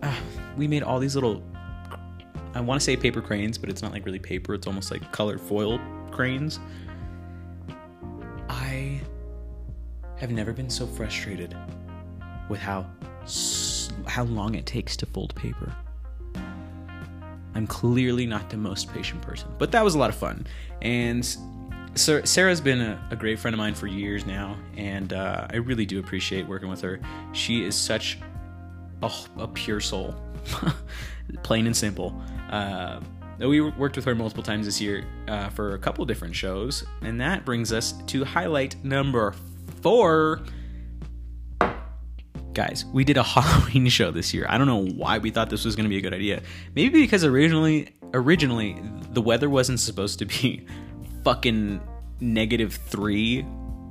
uh, 0.01 0.15
we 0.57 0.67
made 0.67 0.81
all 0.81 0.97
these 0.97 1.13
little. 1.13 1.43
I 2.53 2.61
want 2.61 2.79
to 2.79 2.83
say 2.83 2.97
paper 2.97 3.21
cranes, 3.21 3.57
but 3.57 3.69
it's 3.69 3.81
not 3.81 3.91
like 3.91 4.05
really 4.05 4.19
paper. 4.19 4.53
It's 4.53 4.67
almost 4.67 4.91
like 4.91 5.11
colored 5.11 5.39
foil 5.39 5.79
cranes. 6.11 6.59
I 8.49 8.99
have 10.17 10.31
never 10.31 10.53
been 10.53 10.69
so 10.69 10.87
frustrated 10.87 11.55
with 12.49 12.59
how 12.59 12.85
how 14.07 14.23
long 14.23 14.55
it 14.55 14.65
takes 14.65 14.95
to 14.97 15.05
fold 15.05 15.35
paper. 15.35 15.75
I'm 17.55 17.67
clearly 17.67 18.25
not 18.25 18.49
the 18.49 18.57
most 18.57 18.91
patient 18.93 19.21
person, 19.21 19.49
but 19.59 19.71
that 19.73 19.83
was 19.83 19.95
a 19.95 19.99
lot 19.99 20.09
of 20.09 20.15
fun. 20.15 20.47
And 20.81 21.25
so 21.95 22.23
Sarah's 22.23 22.61
been 22.61 22.81
a, 22.81 23.07
a, 23.11 23.15
great 23.15 23.37
friend 23.39 23.53
of 23.53 23.57
mine 23.57 23.73
for 23.73 23.87
years 23.87 24.25
now, 24.25 24.57
and 24.77 25.13
uh, 25.13 25.47
I 25.49 25.57
really 25.57 25.85
do 25.85 25.99
appreciate 25.99 26.47
working 26.47 26.69
with 26.69 26.81
her. 26.81 26.99
She 27.33 27.63
is 27.65 27.75
such 27.75 28.19
a, 29.01 29.11
a 29.37 29.47
pure 29.47 29.79
soul, 29.79 30.15
plain 31.43 31.67
and 31.67 31.75
simple. 31.75 32.19
Uh, 32.49 33.01
we 33.39 33.59
worked 33.61 33.95
with 33.95 34.05
her 34.05 34.15
multiple 34.15 34.43
times 34.43 34.65
this 34.65 34.79
year 34.79 35.03
uh, 35.27 35.49
for 35.49 35.73
a 35.73 35.79
couple 35.79 36.05
different 36.05 36.35
shows, 36.35 36.85
and 37.01 37.19
that 37.19 37.43
brings 37.43 37.73
us 37.73 37.93
to 38.07 38.23
highlight 38.23 38.81
number 38.83 39.33
four. 39.81 40.41
Guys, 42.53 42.85
we 42.93 43.03
did 43.03 43.17
a 43.17 43.23
Halloween 43.23 43.89
show 43.89 44.11
this 44.11 44.33
year. 44.33 44.45
I 44.47 44.57
don't 44.57 44.67
know 44.67 44.85
why 44.93 45.17
we 45.17 45.31
thought 45.31 45.49
this 45.49 45.65
was 45.65 45.75
going 45.75 45.85
to 45.85 45.89
be 45.89 45.97
a 45.97 46.01
good 46.01 46.13
idea. 46.13 46.41
Maybe 46.75 47.01
because 47.01 47.23
originally, 47.23 47.95
originally 48.13 48.81
the 49.11 49.21
weather 49.21 49.49
wasn't 49.49 49.79
supposed 49.79 50.19
to 50.19 50.25
be 50.25 50.65
fucking 51.23 51.81
negative 52.19 52.73
three 52.73 53.45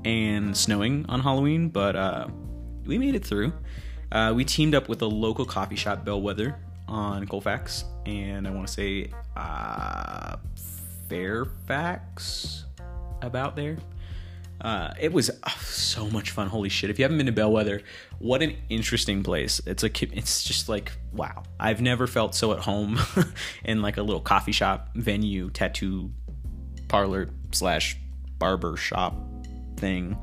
and 0.04 0.56
snowing 0.56 1.06
on 1.08 1.20
Halloween, 1.20 1.68
but 1.68 1.96
uh, 1.96 2.28
we 2.84 2.98
made 2.98 3.14
it 3.14 3.24
through. 3.24 3.52
Uh, 4.12 4.32
we 4.34 4.44
teamed 4.44 4.74
up 4.74 4.88
with 4.88 5.02
a 5.02 5.06
local 5.06 5.44
coffee 5.44 5.76
shop, 5.76 6.04
Bellwether, 6.04 6.58
on 6.88 7.26
Colfax, 7.26 7.84
and 8.06 8.46
I 8.46 8.50
want 8.50 8.66
to 8.66 8.72
say 8.72 9.10
uh, 9.36 10.36
Fairfax, 11.08 12.64
about 13.22 13.56
there. 13.56 13.76
Uh, 14.60 14.92
it 15.00 15.10
was 15.12 15.30
oh, 15.30 15.58
so 15.62 16.08
much 16.10 16.32
fun. 16.32 16.46
Holy 16.46 16.68
shit! 16.68 16.90
If 16.90 16.98
you 16.98 17.04
haven't 17.04 17.16
been 17.16 17.26
to 17.26 17.32
Bellwether, 17.32 17.80
what 18.18 18.42
an 18.42 18.56
interesting 18.68 19.22
place. 19.22 19.60
It's 19.66 19.82
a 19.82 19.90
it's 20.14 20.42
just 20.42 20.68
like 20.68 20.92
wow. 21.12 21.44
I've 21.58 21.80
never 21.80 22.06
felt 22.06 22.34
so 22.34 22.52
at 22.52 22.58
home 22.58 22.98
in 23.64 23.80
like 23.80 23.96
a 23.96 24.02
little 24.02 24.20
coffee 24.20 24.52
shop 24.52 24.90
venue 24.94 25.48
tattoo 25.48 26.10
parlor 26.90 27.28
slash 27.52 27.96
barber 28.38 28.76
shop 28.76 29.14
thing 29.76 30.18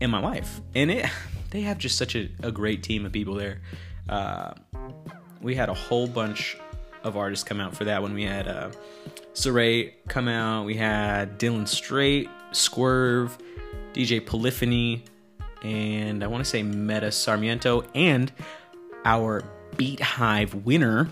in 0.00 0.10
my 0.10 0.18
life. 0.18 0.60
And 0.74 0.90
it 0.90 1.06
they 1.50 1.60
have 1.60 1.78
just 1.78 1.98
such 1.98 2.16
a, 2.16 2.28
a 2.42 2.50
great 2.50 2.82
team 2.82 3.04
of 3.04 3.12
people 3.12 3.34
there. 3.34 3.60
Uh, 4.08 4.54
we 5.42 5.54
had 5.54 5.68
a 5.68 5.74
whole 5.74 6.06
bunch 6.06 6.56
of 7.04 7.16
artists 7.16 7.44
come 7.44 7.60
out 7.60 7.76
for 7.76 7.84
that 7.84 8.00
one. 8.00 8.14
we 8.14 8.24
had 8.24 8.48
uh, 8.48 8.70
Saray 9.34 9.92
come 10.08 10.26
out. 10.26 10.64
We 10.64 10.74
had 10.74 11.38
Dylan 11.38 11.68
Straight, 11.68 12.30
Swerve, 12.52 13.36
DJ 13.92 14.24
Polyphony, 14.24 15.04
and 15.62 16.24
I 16.24 16.28
want 16.28 16.44
to 16.44 16.48
say 16.48 16.62
Meta 16.62 17.12
Sarmiento, 17.12 17.84
and 17.94 18.32
our 19.04 19.42
Beat 19.76 20.00
Hive 20.00 20.54
winner, 20.54 21.08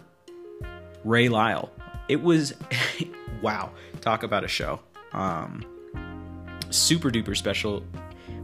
Ray 1.05 1.29
Lyle. 1.29 1.71
It 2.09 2.23
was 2.23 2.55
wow, 3.43 3.71
talk 4.01 4.23
about 4.23 4.45
a 4.45 4.49
show. 4.49 4.81
Um, 5.13 5.65
super 6.71 7.11
duper 7.11 7.37
special. 7.37 7.85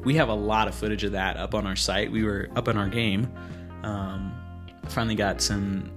We 0.02 0.14
have 0.16 0.28
a 0.28 0.34
lot 0.34 0.68
of 0.68 0.74
footage 0.74 1.04
of 1.04 1.12
that 1.12 1.36
up 1.36 1.54
on 1.54 1.66
our 1.66 1.76
site. 1.76 2.10
We 2.10 2.24
were 2.24 2.48
up 2.56 2.68
on 2.68 2.76
our 2.76 2.88
game. 2.88 3.32
Um, 3.82 4.32
finally 4.88 5.14
got 5.14 5.40
some 5.40 5.90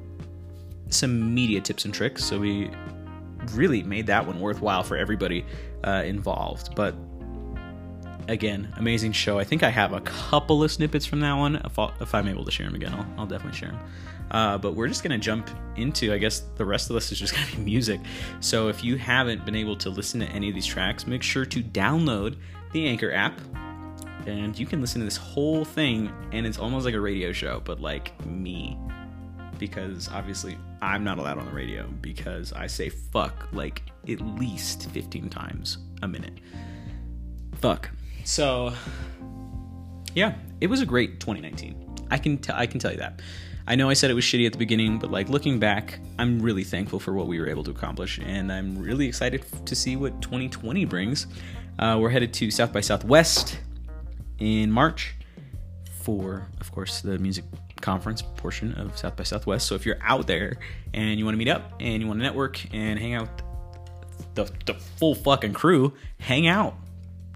some 0.89 1.33
media 1.33 1.61
tips 1.61 1.85
and 1.85 1.93
tricks, 1.93 2.23
so 2.23 2.39
we 2.39 2.71
really 3.53 3.83
made 3.83 4.07
that 4.07 4.25
one 4.25 4.39
worthwhile 4.39 4.83
for 4.83 4.97
everybody 4.97 5.45
uh, 5.83 6.03
involved. 6.05 6.75
But 6.75 6.95
again, 8.29 8.73
amazing 8.77 9.11
show. 9.11 9.39
I 9.39 9.43
think 9.43 9.63
I 9.63 9.69
have 9.69 9.93
a 9.93 10.01
couple 10.01 10.63
of 10.63 10.71
snippets 10.71 11.05
from 11.05 11.19
that 11.21 11.33
one. 11.33 11.55
If, 11.57 11.77
if 11.99 12.15
I'm 12.15 12.27
able 12.27 12.45
to 12.45 12.51
share 12.51 12.67
them 12.67 12.75
again, 12.75 12.93
I'll, 12.93 13.07
I'll 13.17 13.25
definitely 13.25 13.57
share 13.57 13.71
them. 13.71 13.79
Uh, 14.31 14.57
but 14.57 14.75
we're 14.75 14.87
just 14.87 15.03
going 15.03 15.11
to 15.11 15.23
jump 15.23 15.49
into, 15.75 16.13
I 16.13 16.19
guess, 16.19 16.41
the 16.55 16.65
rest 16.65 16.89
of 16.89 16.93
this 16.93 17.11
is 17.11 17.19
just 17.19 17.33
going 17.35 17.45
to 17.47 17.57
be 17.57 17.63
music. 17.63 17.99
So 18.39 18.67
if 18.67 18.83
you 18.83 18.97
haven't 18.97 19.45
been 19.45 19.55
able 19.55 19.75
to 19.77 19.89
listen 19.89 20.19
to 20.19 20.27
any 20.27 20.49
of 20.49 20.55
these 20.55 20.65
tracks, 20.65 21.07
make 21.07 21.23
sure 21.23 21.45
to 21.45 21.63
download 21.63 22.37
the 22.71 22.87
Anchor 22.87 23.11
app. 23.11 23.39
And 24.27 24.57
you 24.57 24.67
can 24.67 24.79
listen 24.81 24.99
to 24.99 25.05
this 25.05 25.17
whole 25.17 25.65
thing, 25.65 26.11
and 26.31 26.45
it's 26.45 26.59
almost 26.59 26.85
like 26.85 26.93
a 26.93 26.99
radio 26.99 27.31
show, 27.31 27.61
but 27.63 27.79
like 27.79 28.23
me. 28.25 28.77
Because 29.57 30.07
obviously, 30.09 30.57
I'm 30.81 31.03
not 31.03 31.17
allowed 31.17 31.39
on 31.39 31.45
the 31.45 31.51
radio 31.51 31.87
because 32.01 32.53
I 32.53 32.67
say 32.67 32.89
fuck 32.89 33.47
like 33.51 33.81
at 34.07 34.21
least 34.21 34.89
15 34.91 35.29
times 35.29 35.79
a 36.03 36.07
minute. 36.07 36.39
Fuck. 37.55 37.89
So, 38.23 38.73
yeah, 40.15 40.35
it 40.61 40.67
was 40.67 40.81
a 40.81 40.85
great 40.85 41.19
2019. 41.19 42.07
I 42.11 42.17
can 42.17 42.37
t- 42.37 42.53
I 42.53 42.65
can 42.65 42.79
tell 42.79 42.91
you 42.91 42.97
that. 42.97 43.21
I 43.67 43.75
know 43.75 43.89
I 43.89 43.93
said 43.93 44.09
it 44.09 44.15
was 44.15 44.23
shitty 44.23 44.47
at 44.47 44.51
the 44.51 44.57
beginning, 44.57 44.97
but 44.97 45.11
like 45.11 45.29
looking 45.29 45.59
back, 45.59 45.99
I'm 46.17 46.41
really 46.41 46.63
thankful 46.63 46.99
for 46.99 47.13
what 47.13 47.27
we 47.27 47.39
were 47.39 47.47
able 47.47 47.63
to 47.65 47.71
accomplish, 47.71 48.19
and 48.23 48.51
I'm 48.51 48.77
really 48.77 49.07
excited 49.07 49.45
to 49.65 49.75
see 49.75 49.95
what 49.95 50.21
2020 50.21 50.85
brings. 50.85 51.27
Uh, 51.77 51.97
we're 52.01 52.09
headed 52.09 52.33
to 52.33 52.49
South 52.49 52.73
by 52.73 52.81
Southwest 52.81 53.59
in 54.39 54.71
March 54.71 55.15
for, 56.01 56.47
of 56.59 56.71
course, 56.71 57.01
the 57.01 57.19
music 57.19 57.45
conference 57.81 58.21
portion 58.21 58.73
of 58.73 58.97
South 58.97 59.15
by 59.15 59.23
Southwest. 59.23 59.67
So 59.67 59.75
if 59.75 59.85
you're 59.85 59.99
out 60.01 60.27
there 60.27 60.57
and 60.93 61.19
you 61.19 61.25
want 61.25 61.35
to 61.35 61.37
meet 61.37 61.47
up 61.47 61.73
and 61.79 62.01
you 62.01 62.07
want 62.07 62.19
to 62.19 62.23
network 62.23 62.61
and 62.73 62.99
hang 62.99 63.13
out 63.13 63.29
the, 64.35 64.51
the 64.65 64.73
full 64.73 65.15
fucking 65.15 65.53
crew, 65.53 65.93
hang 66.19 66.47
out. 66.47 66.75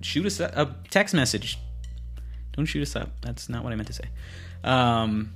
Shoot 0.03 0.25
us 0.25 0.39
a, 0.39 0.51
a 0.55 0.75
text 0.89 1.13
message. 1.15 1.57
Don't 2.53 2.65
shoot 2.65 2.81
us 2.81 2.95
up. 2.95 3.09
That's 3.21 3.49
not 3.49 3.63
what 3.63 3.73
I 3.73 3.75
meant 3.75 3.87
to 3.87 3.93
say. 3.93 4.09
Um, 4.63 5.33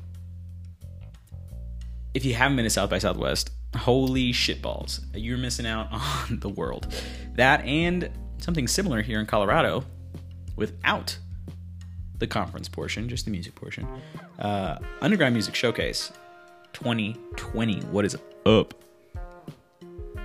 if 2.13 2.25
you 2.25 2.33
haven't 2.33 2.55
been 2.57 2.65
to 2.65 2.69
South 2.69 2.89
by 2.89 2.99
Southwest, 2.99 3.51
holy 3.75 4.31
shitballs, 4.31 5.01
you're 5.13 5.37
missing 5.37 5.65
out 5.65 5.87
on 5.91 6.39
the 6.39 6.49
world. 6.49 6.93
That 7.35 7.63
and 7.65 8.09
something 8.39 8.67
similar 8.67 9.01
here 9.01 9.19
in 9.19 9.25
Colorado 9.25 9.83
without 10.55 11.17
the 12.19 12.27
conference 12.27 12.67
portion, 12.67 13.09
just 13.09 13.25
the 13.25 13.31
music 13.31 13.55
portion. 13.55 13.87
Uh, 14.39 14.79
Underground 15.01 15.33
Music 15.33 15.55
Showcase 15.55 16.11
2020. 16.73 17.81
What 17.81 18.05
is 18.05 18.17
up? 18.45 18.73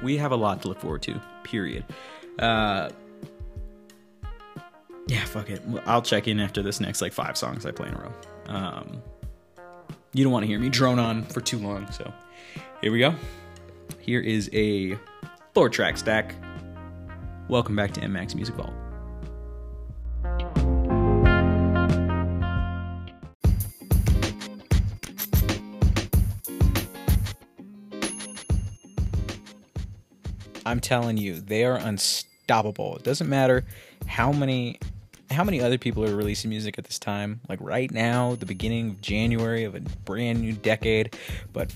We 0.02 0.16
have 0.16 0.32
a 0.32 0.37
lot 0.37 0.62
to 0.62 0.68
look 0.68 0.80
forward 0.80 1.02
to, 1.02 1.20
period. 1.44 1.84
Uh, 2.38 2.90
yeah, 5.06 5.25
fuck 5.25 5.50
it. 5.50 5.62
I'll 5.87 6.02
check 6.02 6.28
in 6.28 6.40
after 6.40 6.62
this 6.62 6.80
next 6.80 7.00
like 7.00 7.12
five 7.12 7.37
songs 7.37 7.66
I 7.66 7.71
play 7.71 7.88
in 7.88 7.94
a 7.94 7.99
row. 7.99 8.12
Um, 8.47 9.02
you 10.12 10.25
don't 10.25 10.32
want 10.32 10.42
to 10.42 10.47
hear 10.47 10.59
me 10.59 10.68
drone 10.68 10.99
on 10.99 11.25
for 11.25 11.40
too 11.40 11.59
long, 11.59 11.90
so 11.90 12.12
here 12.80 12.92
we 12.92 12.99
go. 12.99 13.14
Here 13.99 14.21
is 14.21 14.50
a 14.52 14.99
four 15.54 15.68
track 15.68 15.97
stack. 15.97 16.35
Welcome 17.49 17.76
back 17.76 17.92
to 17.92 18.00
MMAX 18.00 18.35
Music 18.35 18.54
Vault. 18.54 18.73
I'm 30.64 30.80
telling 30.80 31.16
you, 31.16 31.40
they 31.40 31.64
are 31.64 31.76
unstoppable. 31.76 32.97
It 32.97 33.02
doesn't 33.02 33.28
matter 33.28 33.64
how 34.06 34.32
many 34.32 34.78
how 35.32 35.44
many 35.44 35.60
other 35.60 35.78
people 35.78 36.04
are 36.04 36.14
releasing 36.14 36.50
music 36.50 36.78
at 36.78 36.84
this 36.84 36.98
time. 36.98 37.40
Like 37.48 37.58
right 37.60 37.90
now, 37.90 38.34
the 38.36 38.46
beginning 38.46 38.90
of 38.90 39.00
January 39.00 39.64
of 39.64 39.74
a 39.74 39.80
brand 39.80 40.40
new 40.40 40.52
decade. 40.52 41.16
But 41.52 41.72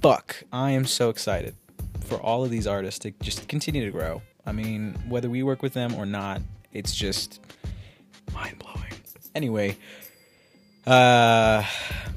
fuck, 0.00 0.42
I 0.52 0.72
am 0.72 0.84
so 0.84 1.08
excited 1.08 1.54
for 2.00 2.16
all 2.16 2.44
of 2.44 2.50
these 2.50 2.66
artists 2.66 3.00
to 3.00 3.10
just 3.22 3.48
continue 3.48 3.84
to 3.84 3.90
grow. 3.90 4.22
I 4.46 4.52
mean, 4.52 4.94
whether 5.08 5.28
we 5.28 5.42
work 5.42 5.62
with 5.62 5.74
them 5.74 5.94
or 5.94 6.06
not, 6.06 6.40
it's 6.72 6.94
just 6.94 7.40
mind 8.32 8.58
blowing. 8.58 8.92
Anyway, 9.34 9.76
uh, 10.86 11.62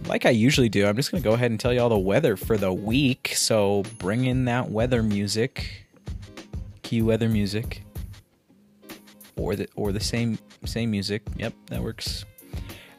like 0.08 0.26
I 0.26 0.30
usually 0.30 0.70
do, 0.70 0.88
I'm 0.88 0.96
just 0.96 1.12
gonna 1.12 1.24
go 1.24 1.34
ahead 1.34 1.52
and 1.52 1.60
tell 1.60 1.74
you 1.74 1.82
all 1.82 1.90
the 1.90 1.98
weather 1.98 2.38
for 2.38 2.58
the 2.58 2.72
week. 2.72 3.34
So 3.36 3.84
bring 3.98 4.26
in 4.26 4.46
that 4.46 4.70
weather 4.70 5.04
music, 5.04 5.88
key 6.82 7.02
weather 7.02 7.28
music, 7.28 7.84
or 9.38 9.56
the 9.56 9.68
or 9.76 9.92
the 9.92 10.00
same 10.00 10.38
same 10.66 10.92
music. 10.92 11.24
Yep, 11.38 11.54
that 11.68 11.82
works. 11.82 12.26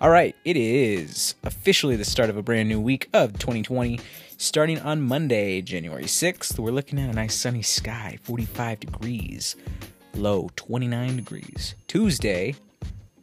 All 0.01 0.11
right, 0.11 0.35
it 0.45 0.57
is 0.57 1.37
officially 1.45 1.95
the 1.95 2.05
start 2.05 2.29
of 2.29 2.37
a 2.37 2.43
brand 2.43 2.69
new 2.69 2.81
week 2.81 3.09
of 3.13 3.39
2020. 3.39 4.01
Starting 4.37 4.81
on 4.81 5.01
Monday, 5.01 5.63
January 5.63 6.07
6th, 6.07 6.59
we're 6.59 6.73
looking 6.73 6.99
at 6.99 7.09
a 7.09 7.13
nice 7.13 7.37
sunny 7.37 7.63
sky, 7.63 8.19
45 8.25 8.81
degrees, 8.81 9.55
low 10.15 10.51
29 10.57 11.15
degrees. 11.15 11.77
Tuesday, 11.87 12.57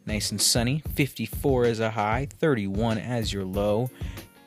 nice 0.06 0.30
and 0.30 0.40
sunny, 0.40 0.82
54 0.94 1.66
as 1.66 1.80
a 1.80 1.90
high, 1.90 2.26
31 2.38 2.96
as 2.96 3.30
your 3.30 3.44
low. 3.44 3.90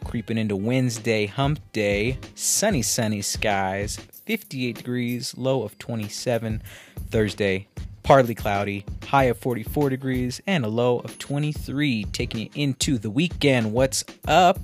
Creeping 0.03 0.39
into 0.39 0.55
Wednesday, 0.55 1.27
hump 1.27 1.59
day, 1.71 2.17
sunny, 2.33 2.81
sunny 2.81 3.21
skies, 3.21 3.97
58 4.25 4.75
degrees, 4.75 5.37
low 5.37 5.61
of 5.61 5.77
27. 5.77 6.63
Thursday, 7.11 7.67
partly 8.03 8.35
cloudy, 8.35 8.85
high 9.05 9.25
of 9.25 9.37
44 9.39 9.89
degrees, 9.89 10.41
and 10.45 10.63
a 10.65 10.67
low 10.67 10.99
of 10.99 11.17
23. 11.17 12.05
Taking 12.11 12.47
it 12.47 12.51
into 12.55 12.97
the 12.97 13.09
weekend. 13.09 13.73
What's 13.73 14.03
up? 14.27 14.59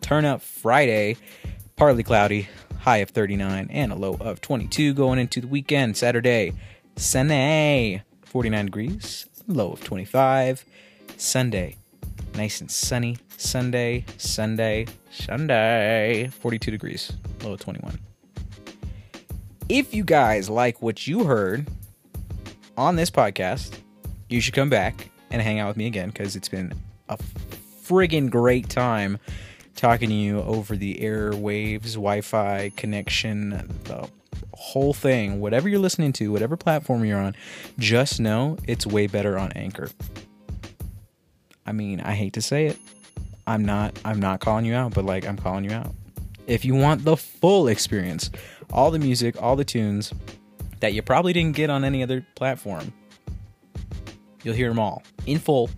Turn 0.00 0.24
up 0.24 0.40
Friday, 0.40 1.16
partly 1.74 2.04
cloudy, 2.04 2.48
high 2.78 2.98
of 2.98 3.10
39, 3.10 3.68
and 3.70 3.92
a 3.92 3.96
low 3.96 4.16
of 4.20 4.40
22. 4.40 4.94
Going 4.94 5.18
into 5.18 5.40
the 5.40 5.48
weekend. 5.48 5.96
Saturday, 5.96 6.52
sunny, 6.96 8.02
49 8.24 8.66
degrees, 8.66 9.26
low 9.48 9.72
of 9.72 9.82
25. 9.82 10.64
Sunday, 11.16 11.76
nice 12.34 12.60
and 12.60 12.70
sunny. 12.70 13.18
Sunday, 13.38 14.04
Sunday, 14.16 14.86
Sunday, 15.10 16.30
42 16.40 16.70
degrees, 16.70 17.12
low 17.42 17.52
of 17.52 17.60
21. 17.60 17.98
If 19.68 19.92
you 19.92 20.04
guys 20.04 20.48
like 20.48 20.80
what 20.80 21.06
you 21.06 21.24
heard 21.24 21.66
on 22.76 22.96
this 22.96 23.10
podcast, 23.10 23.78
you 24.28 24.40
should 24.40 24.54
come 24.54 24.70
back 24.70 25.10
and 25.30 25.40
hang 25.42 25.58
out 25.58 25.68
with 25.68 25.76
me 25.76 25.86
again 25.86 26.08
because 26.08 26.36
it's 26.36 26.48
been 26.48 26.72
a 27.08 27.18
friggin' 27.84 28.30
great 28.30 28.68
time 28.68 29.18
talking 29.74 30.08
to 30.08 30.14
you 30.14 30.40
over 30.42 30.76
the 30.76 30.96
airwaves, 30.96 31.94
Wi 31.94 32.20
Fi 32.20 32.72
connection, 32.76 33.50
the 33.84 34.08
whole 34.54 34.92
thing. 34.92 35.40
Whatever 35.40 35.68
you're 35.68 35.78
listening 35.78 36.12
to, 36.14 36.32
whatever 36.32 36.56
platform 36.56 37.04
you're 37.04 37.20
on, 37.20 37.36
just 37.78 38.20
know 38.20 38.56
it's 38.66 38.86
way 38.86 39.06
better 39.06 39.38
on 39.38 39.52
Anchor. 39.52 39.90
I 41.66 41.72
mean, 41.72 42.00
I 42.00 42.14
hate 42.14 42.32
to 42.34 42.42
say 42.42 42.66
it. 42.66 42.78
I'm 43.46 43.64
not 43.64 43.98
I'm 44.04 44.18
not 44.18 44.40
calling 44.40 44.64
you 44.64 44.74
out, 44.74 44.94
but 44.94 45.04
like 45.04 45.26
I'm 45.26 45.36
calling 45.36 45.64
you 45.64 45.72
out. 45.72 45.94
If 46.46 46.64
you 46.64 46.74
want 46.74 47.04
the 47.04 47.16
full 47.16 47.68
experience, 47.68 48.30
all 48.72 48.90
the 48.90 48.98
music, 48.98 49.40
all 49.40 49.56
the 49.56 49.64
tunes, 49.64 50.12
that 50.80 50.92
you 50.92 51.02
probably 51.02 51.32
didn't 51.32 51.56
get 51.56 51.70
on 51.70 51.84
any 51.84 52.02
other 52.02 52.26
platform. 52.34 52.92
You'll 54.42 54.54
hear 54.54 54.68
them 54.68 54.78
all 54.78 55.02
in 55.26 55.38
full 55.38 55.70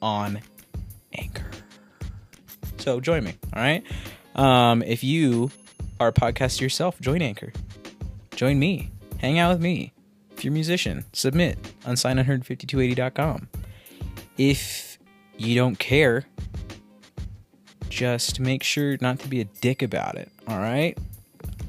on 0.00 0.40
Anchor. 1.12 1.50
So 2.78 3.00
join 3.00 3.24
me, 3.24 3.34
all 3.54 3.62
right? 3.62 3.82
Um, 4.34 4.82
if 4.82 5.02
you 5.02 5.50
are 5.98 6.08
a 6.08 6.12
podcaster 6.12 6.60
yourself, 6.60 7.00
join 7.00 7.22
Anchor. 7.22 7.52
Join 8.34 8.58
me. 8.58 8.90
Hang 9.18 9.38
out 9.38 9.52
with 9.52 9.62
me. 9.62 9.92
If 10.30 10.44
you're 10.44 10.52
a 10.52 10.54
musician, 10.54 11.04
submit 11.12 11.58
on 11.86 11.94
sign15280.com. 11.94 13.48
If 14.36 14.98
you 15.38 15.54
don't 15.54 15.78
care, 15.78 16.26
just 17.88 18.38
make 18.38 18.62
sure 18.62 18.98
not 19.00 19.18
to 19.20 19.28
be 19.28 19.40
a 19.40 19.44
dick 19.44 19.82
about 19.82 20.16
it, 20.16 20.30
all 20.46 20.58
right? 20.58 20.96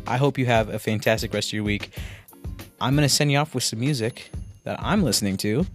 I 0.07 0.17
hope 0.17 0.37
you 0.37 0.45
have 0.45 0.69
a 0.69 0.79
fantastic 0.79 1.33
rest 1.33 1.49
of 1.49 1.53
your 1.53 1.63
week. 1.63 1.91
I'm 2.79 2.95
going 2.95 3.07
to 3.07 3.13
send 3.13 3.31
you 3.31 3.37
off 3.39 3.53
with 3.53 3.63
some 3.63 3.79
music 3.79 4.31
that 4.63 4.81
I'm 4.81 5.03
listening 5.03 5.37
to 5.37 5.65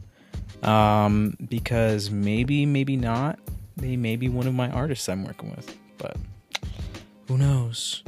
um, 0.62 1.37
because 1.49 2.11
maybe, 2.11 2.64
maybe 2.66 2.97
not. 2.97 3.38
They 3.77 3.97
may 3.97 4.16
be 4.16 4.29
one 4.29 4.47
of 4.47 4.55
my 4.55 4.71
artists 4.71 5.09
I'm 5.09 5.25
working 5.25 5.51
with, 5.51 5.77
but 5.99 6.16
who 7.29 7.38
knows? 7.38 8.03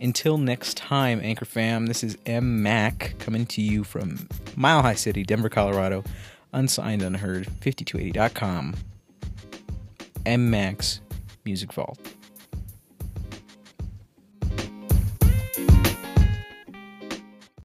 Until 0.00 0.36
next 0.36 0.76
time, 0.76 1.20
Anchor 1.22 1.44
fam, 1.44 1.86
this 1.86 2.02
is 2.02 2.18
M 2.26 2.62
Mac 2.62 3.14
coming 3.18 3.46
to 3.46 3.62
you 3.62 3.84
from 3.84 4.28
Mile 4.56 4.82
High 4.82 4.94
City, 4.94 5.22
Denver, 5.22 5.48
Colorado. 5.48 6.04
Unsigned, 6.52 7.02
unheard, 7.02 7.46
5280.com. 7.60 8.74
M 10.26 10.50
Max 10.50 11.00
Music 11.44 11.72
Vault. 11.72 11.98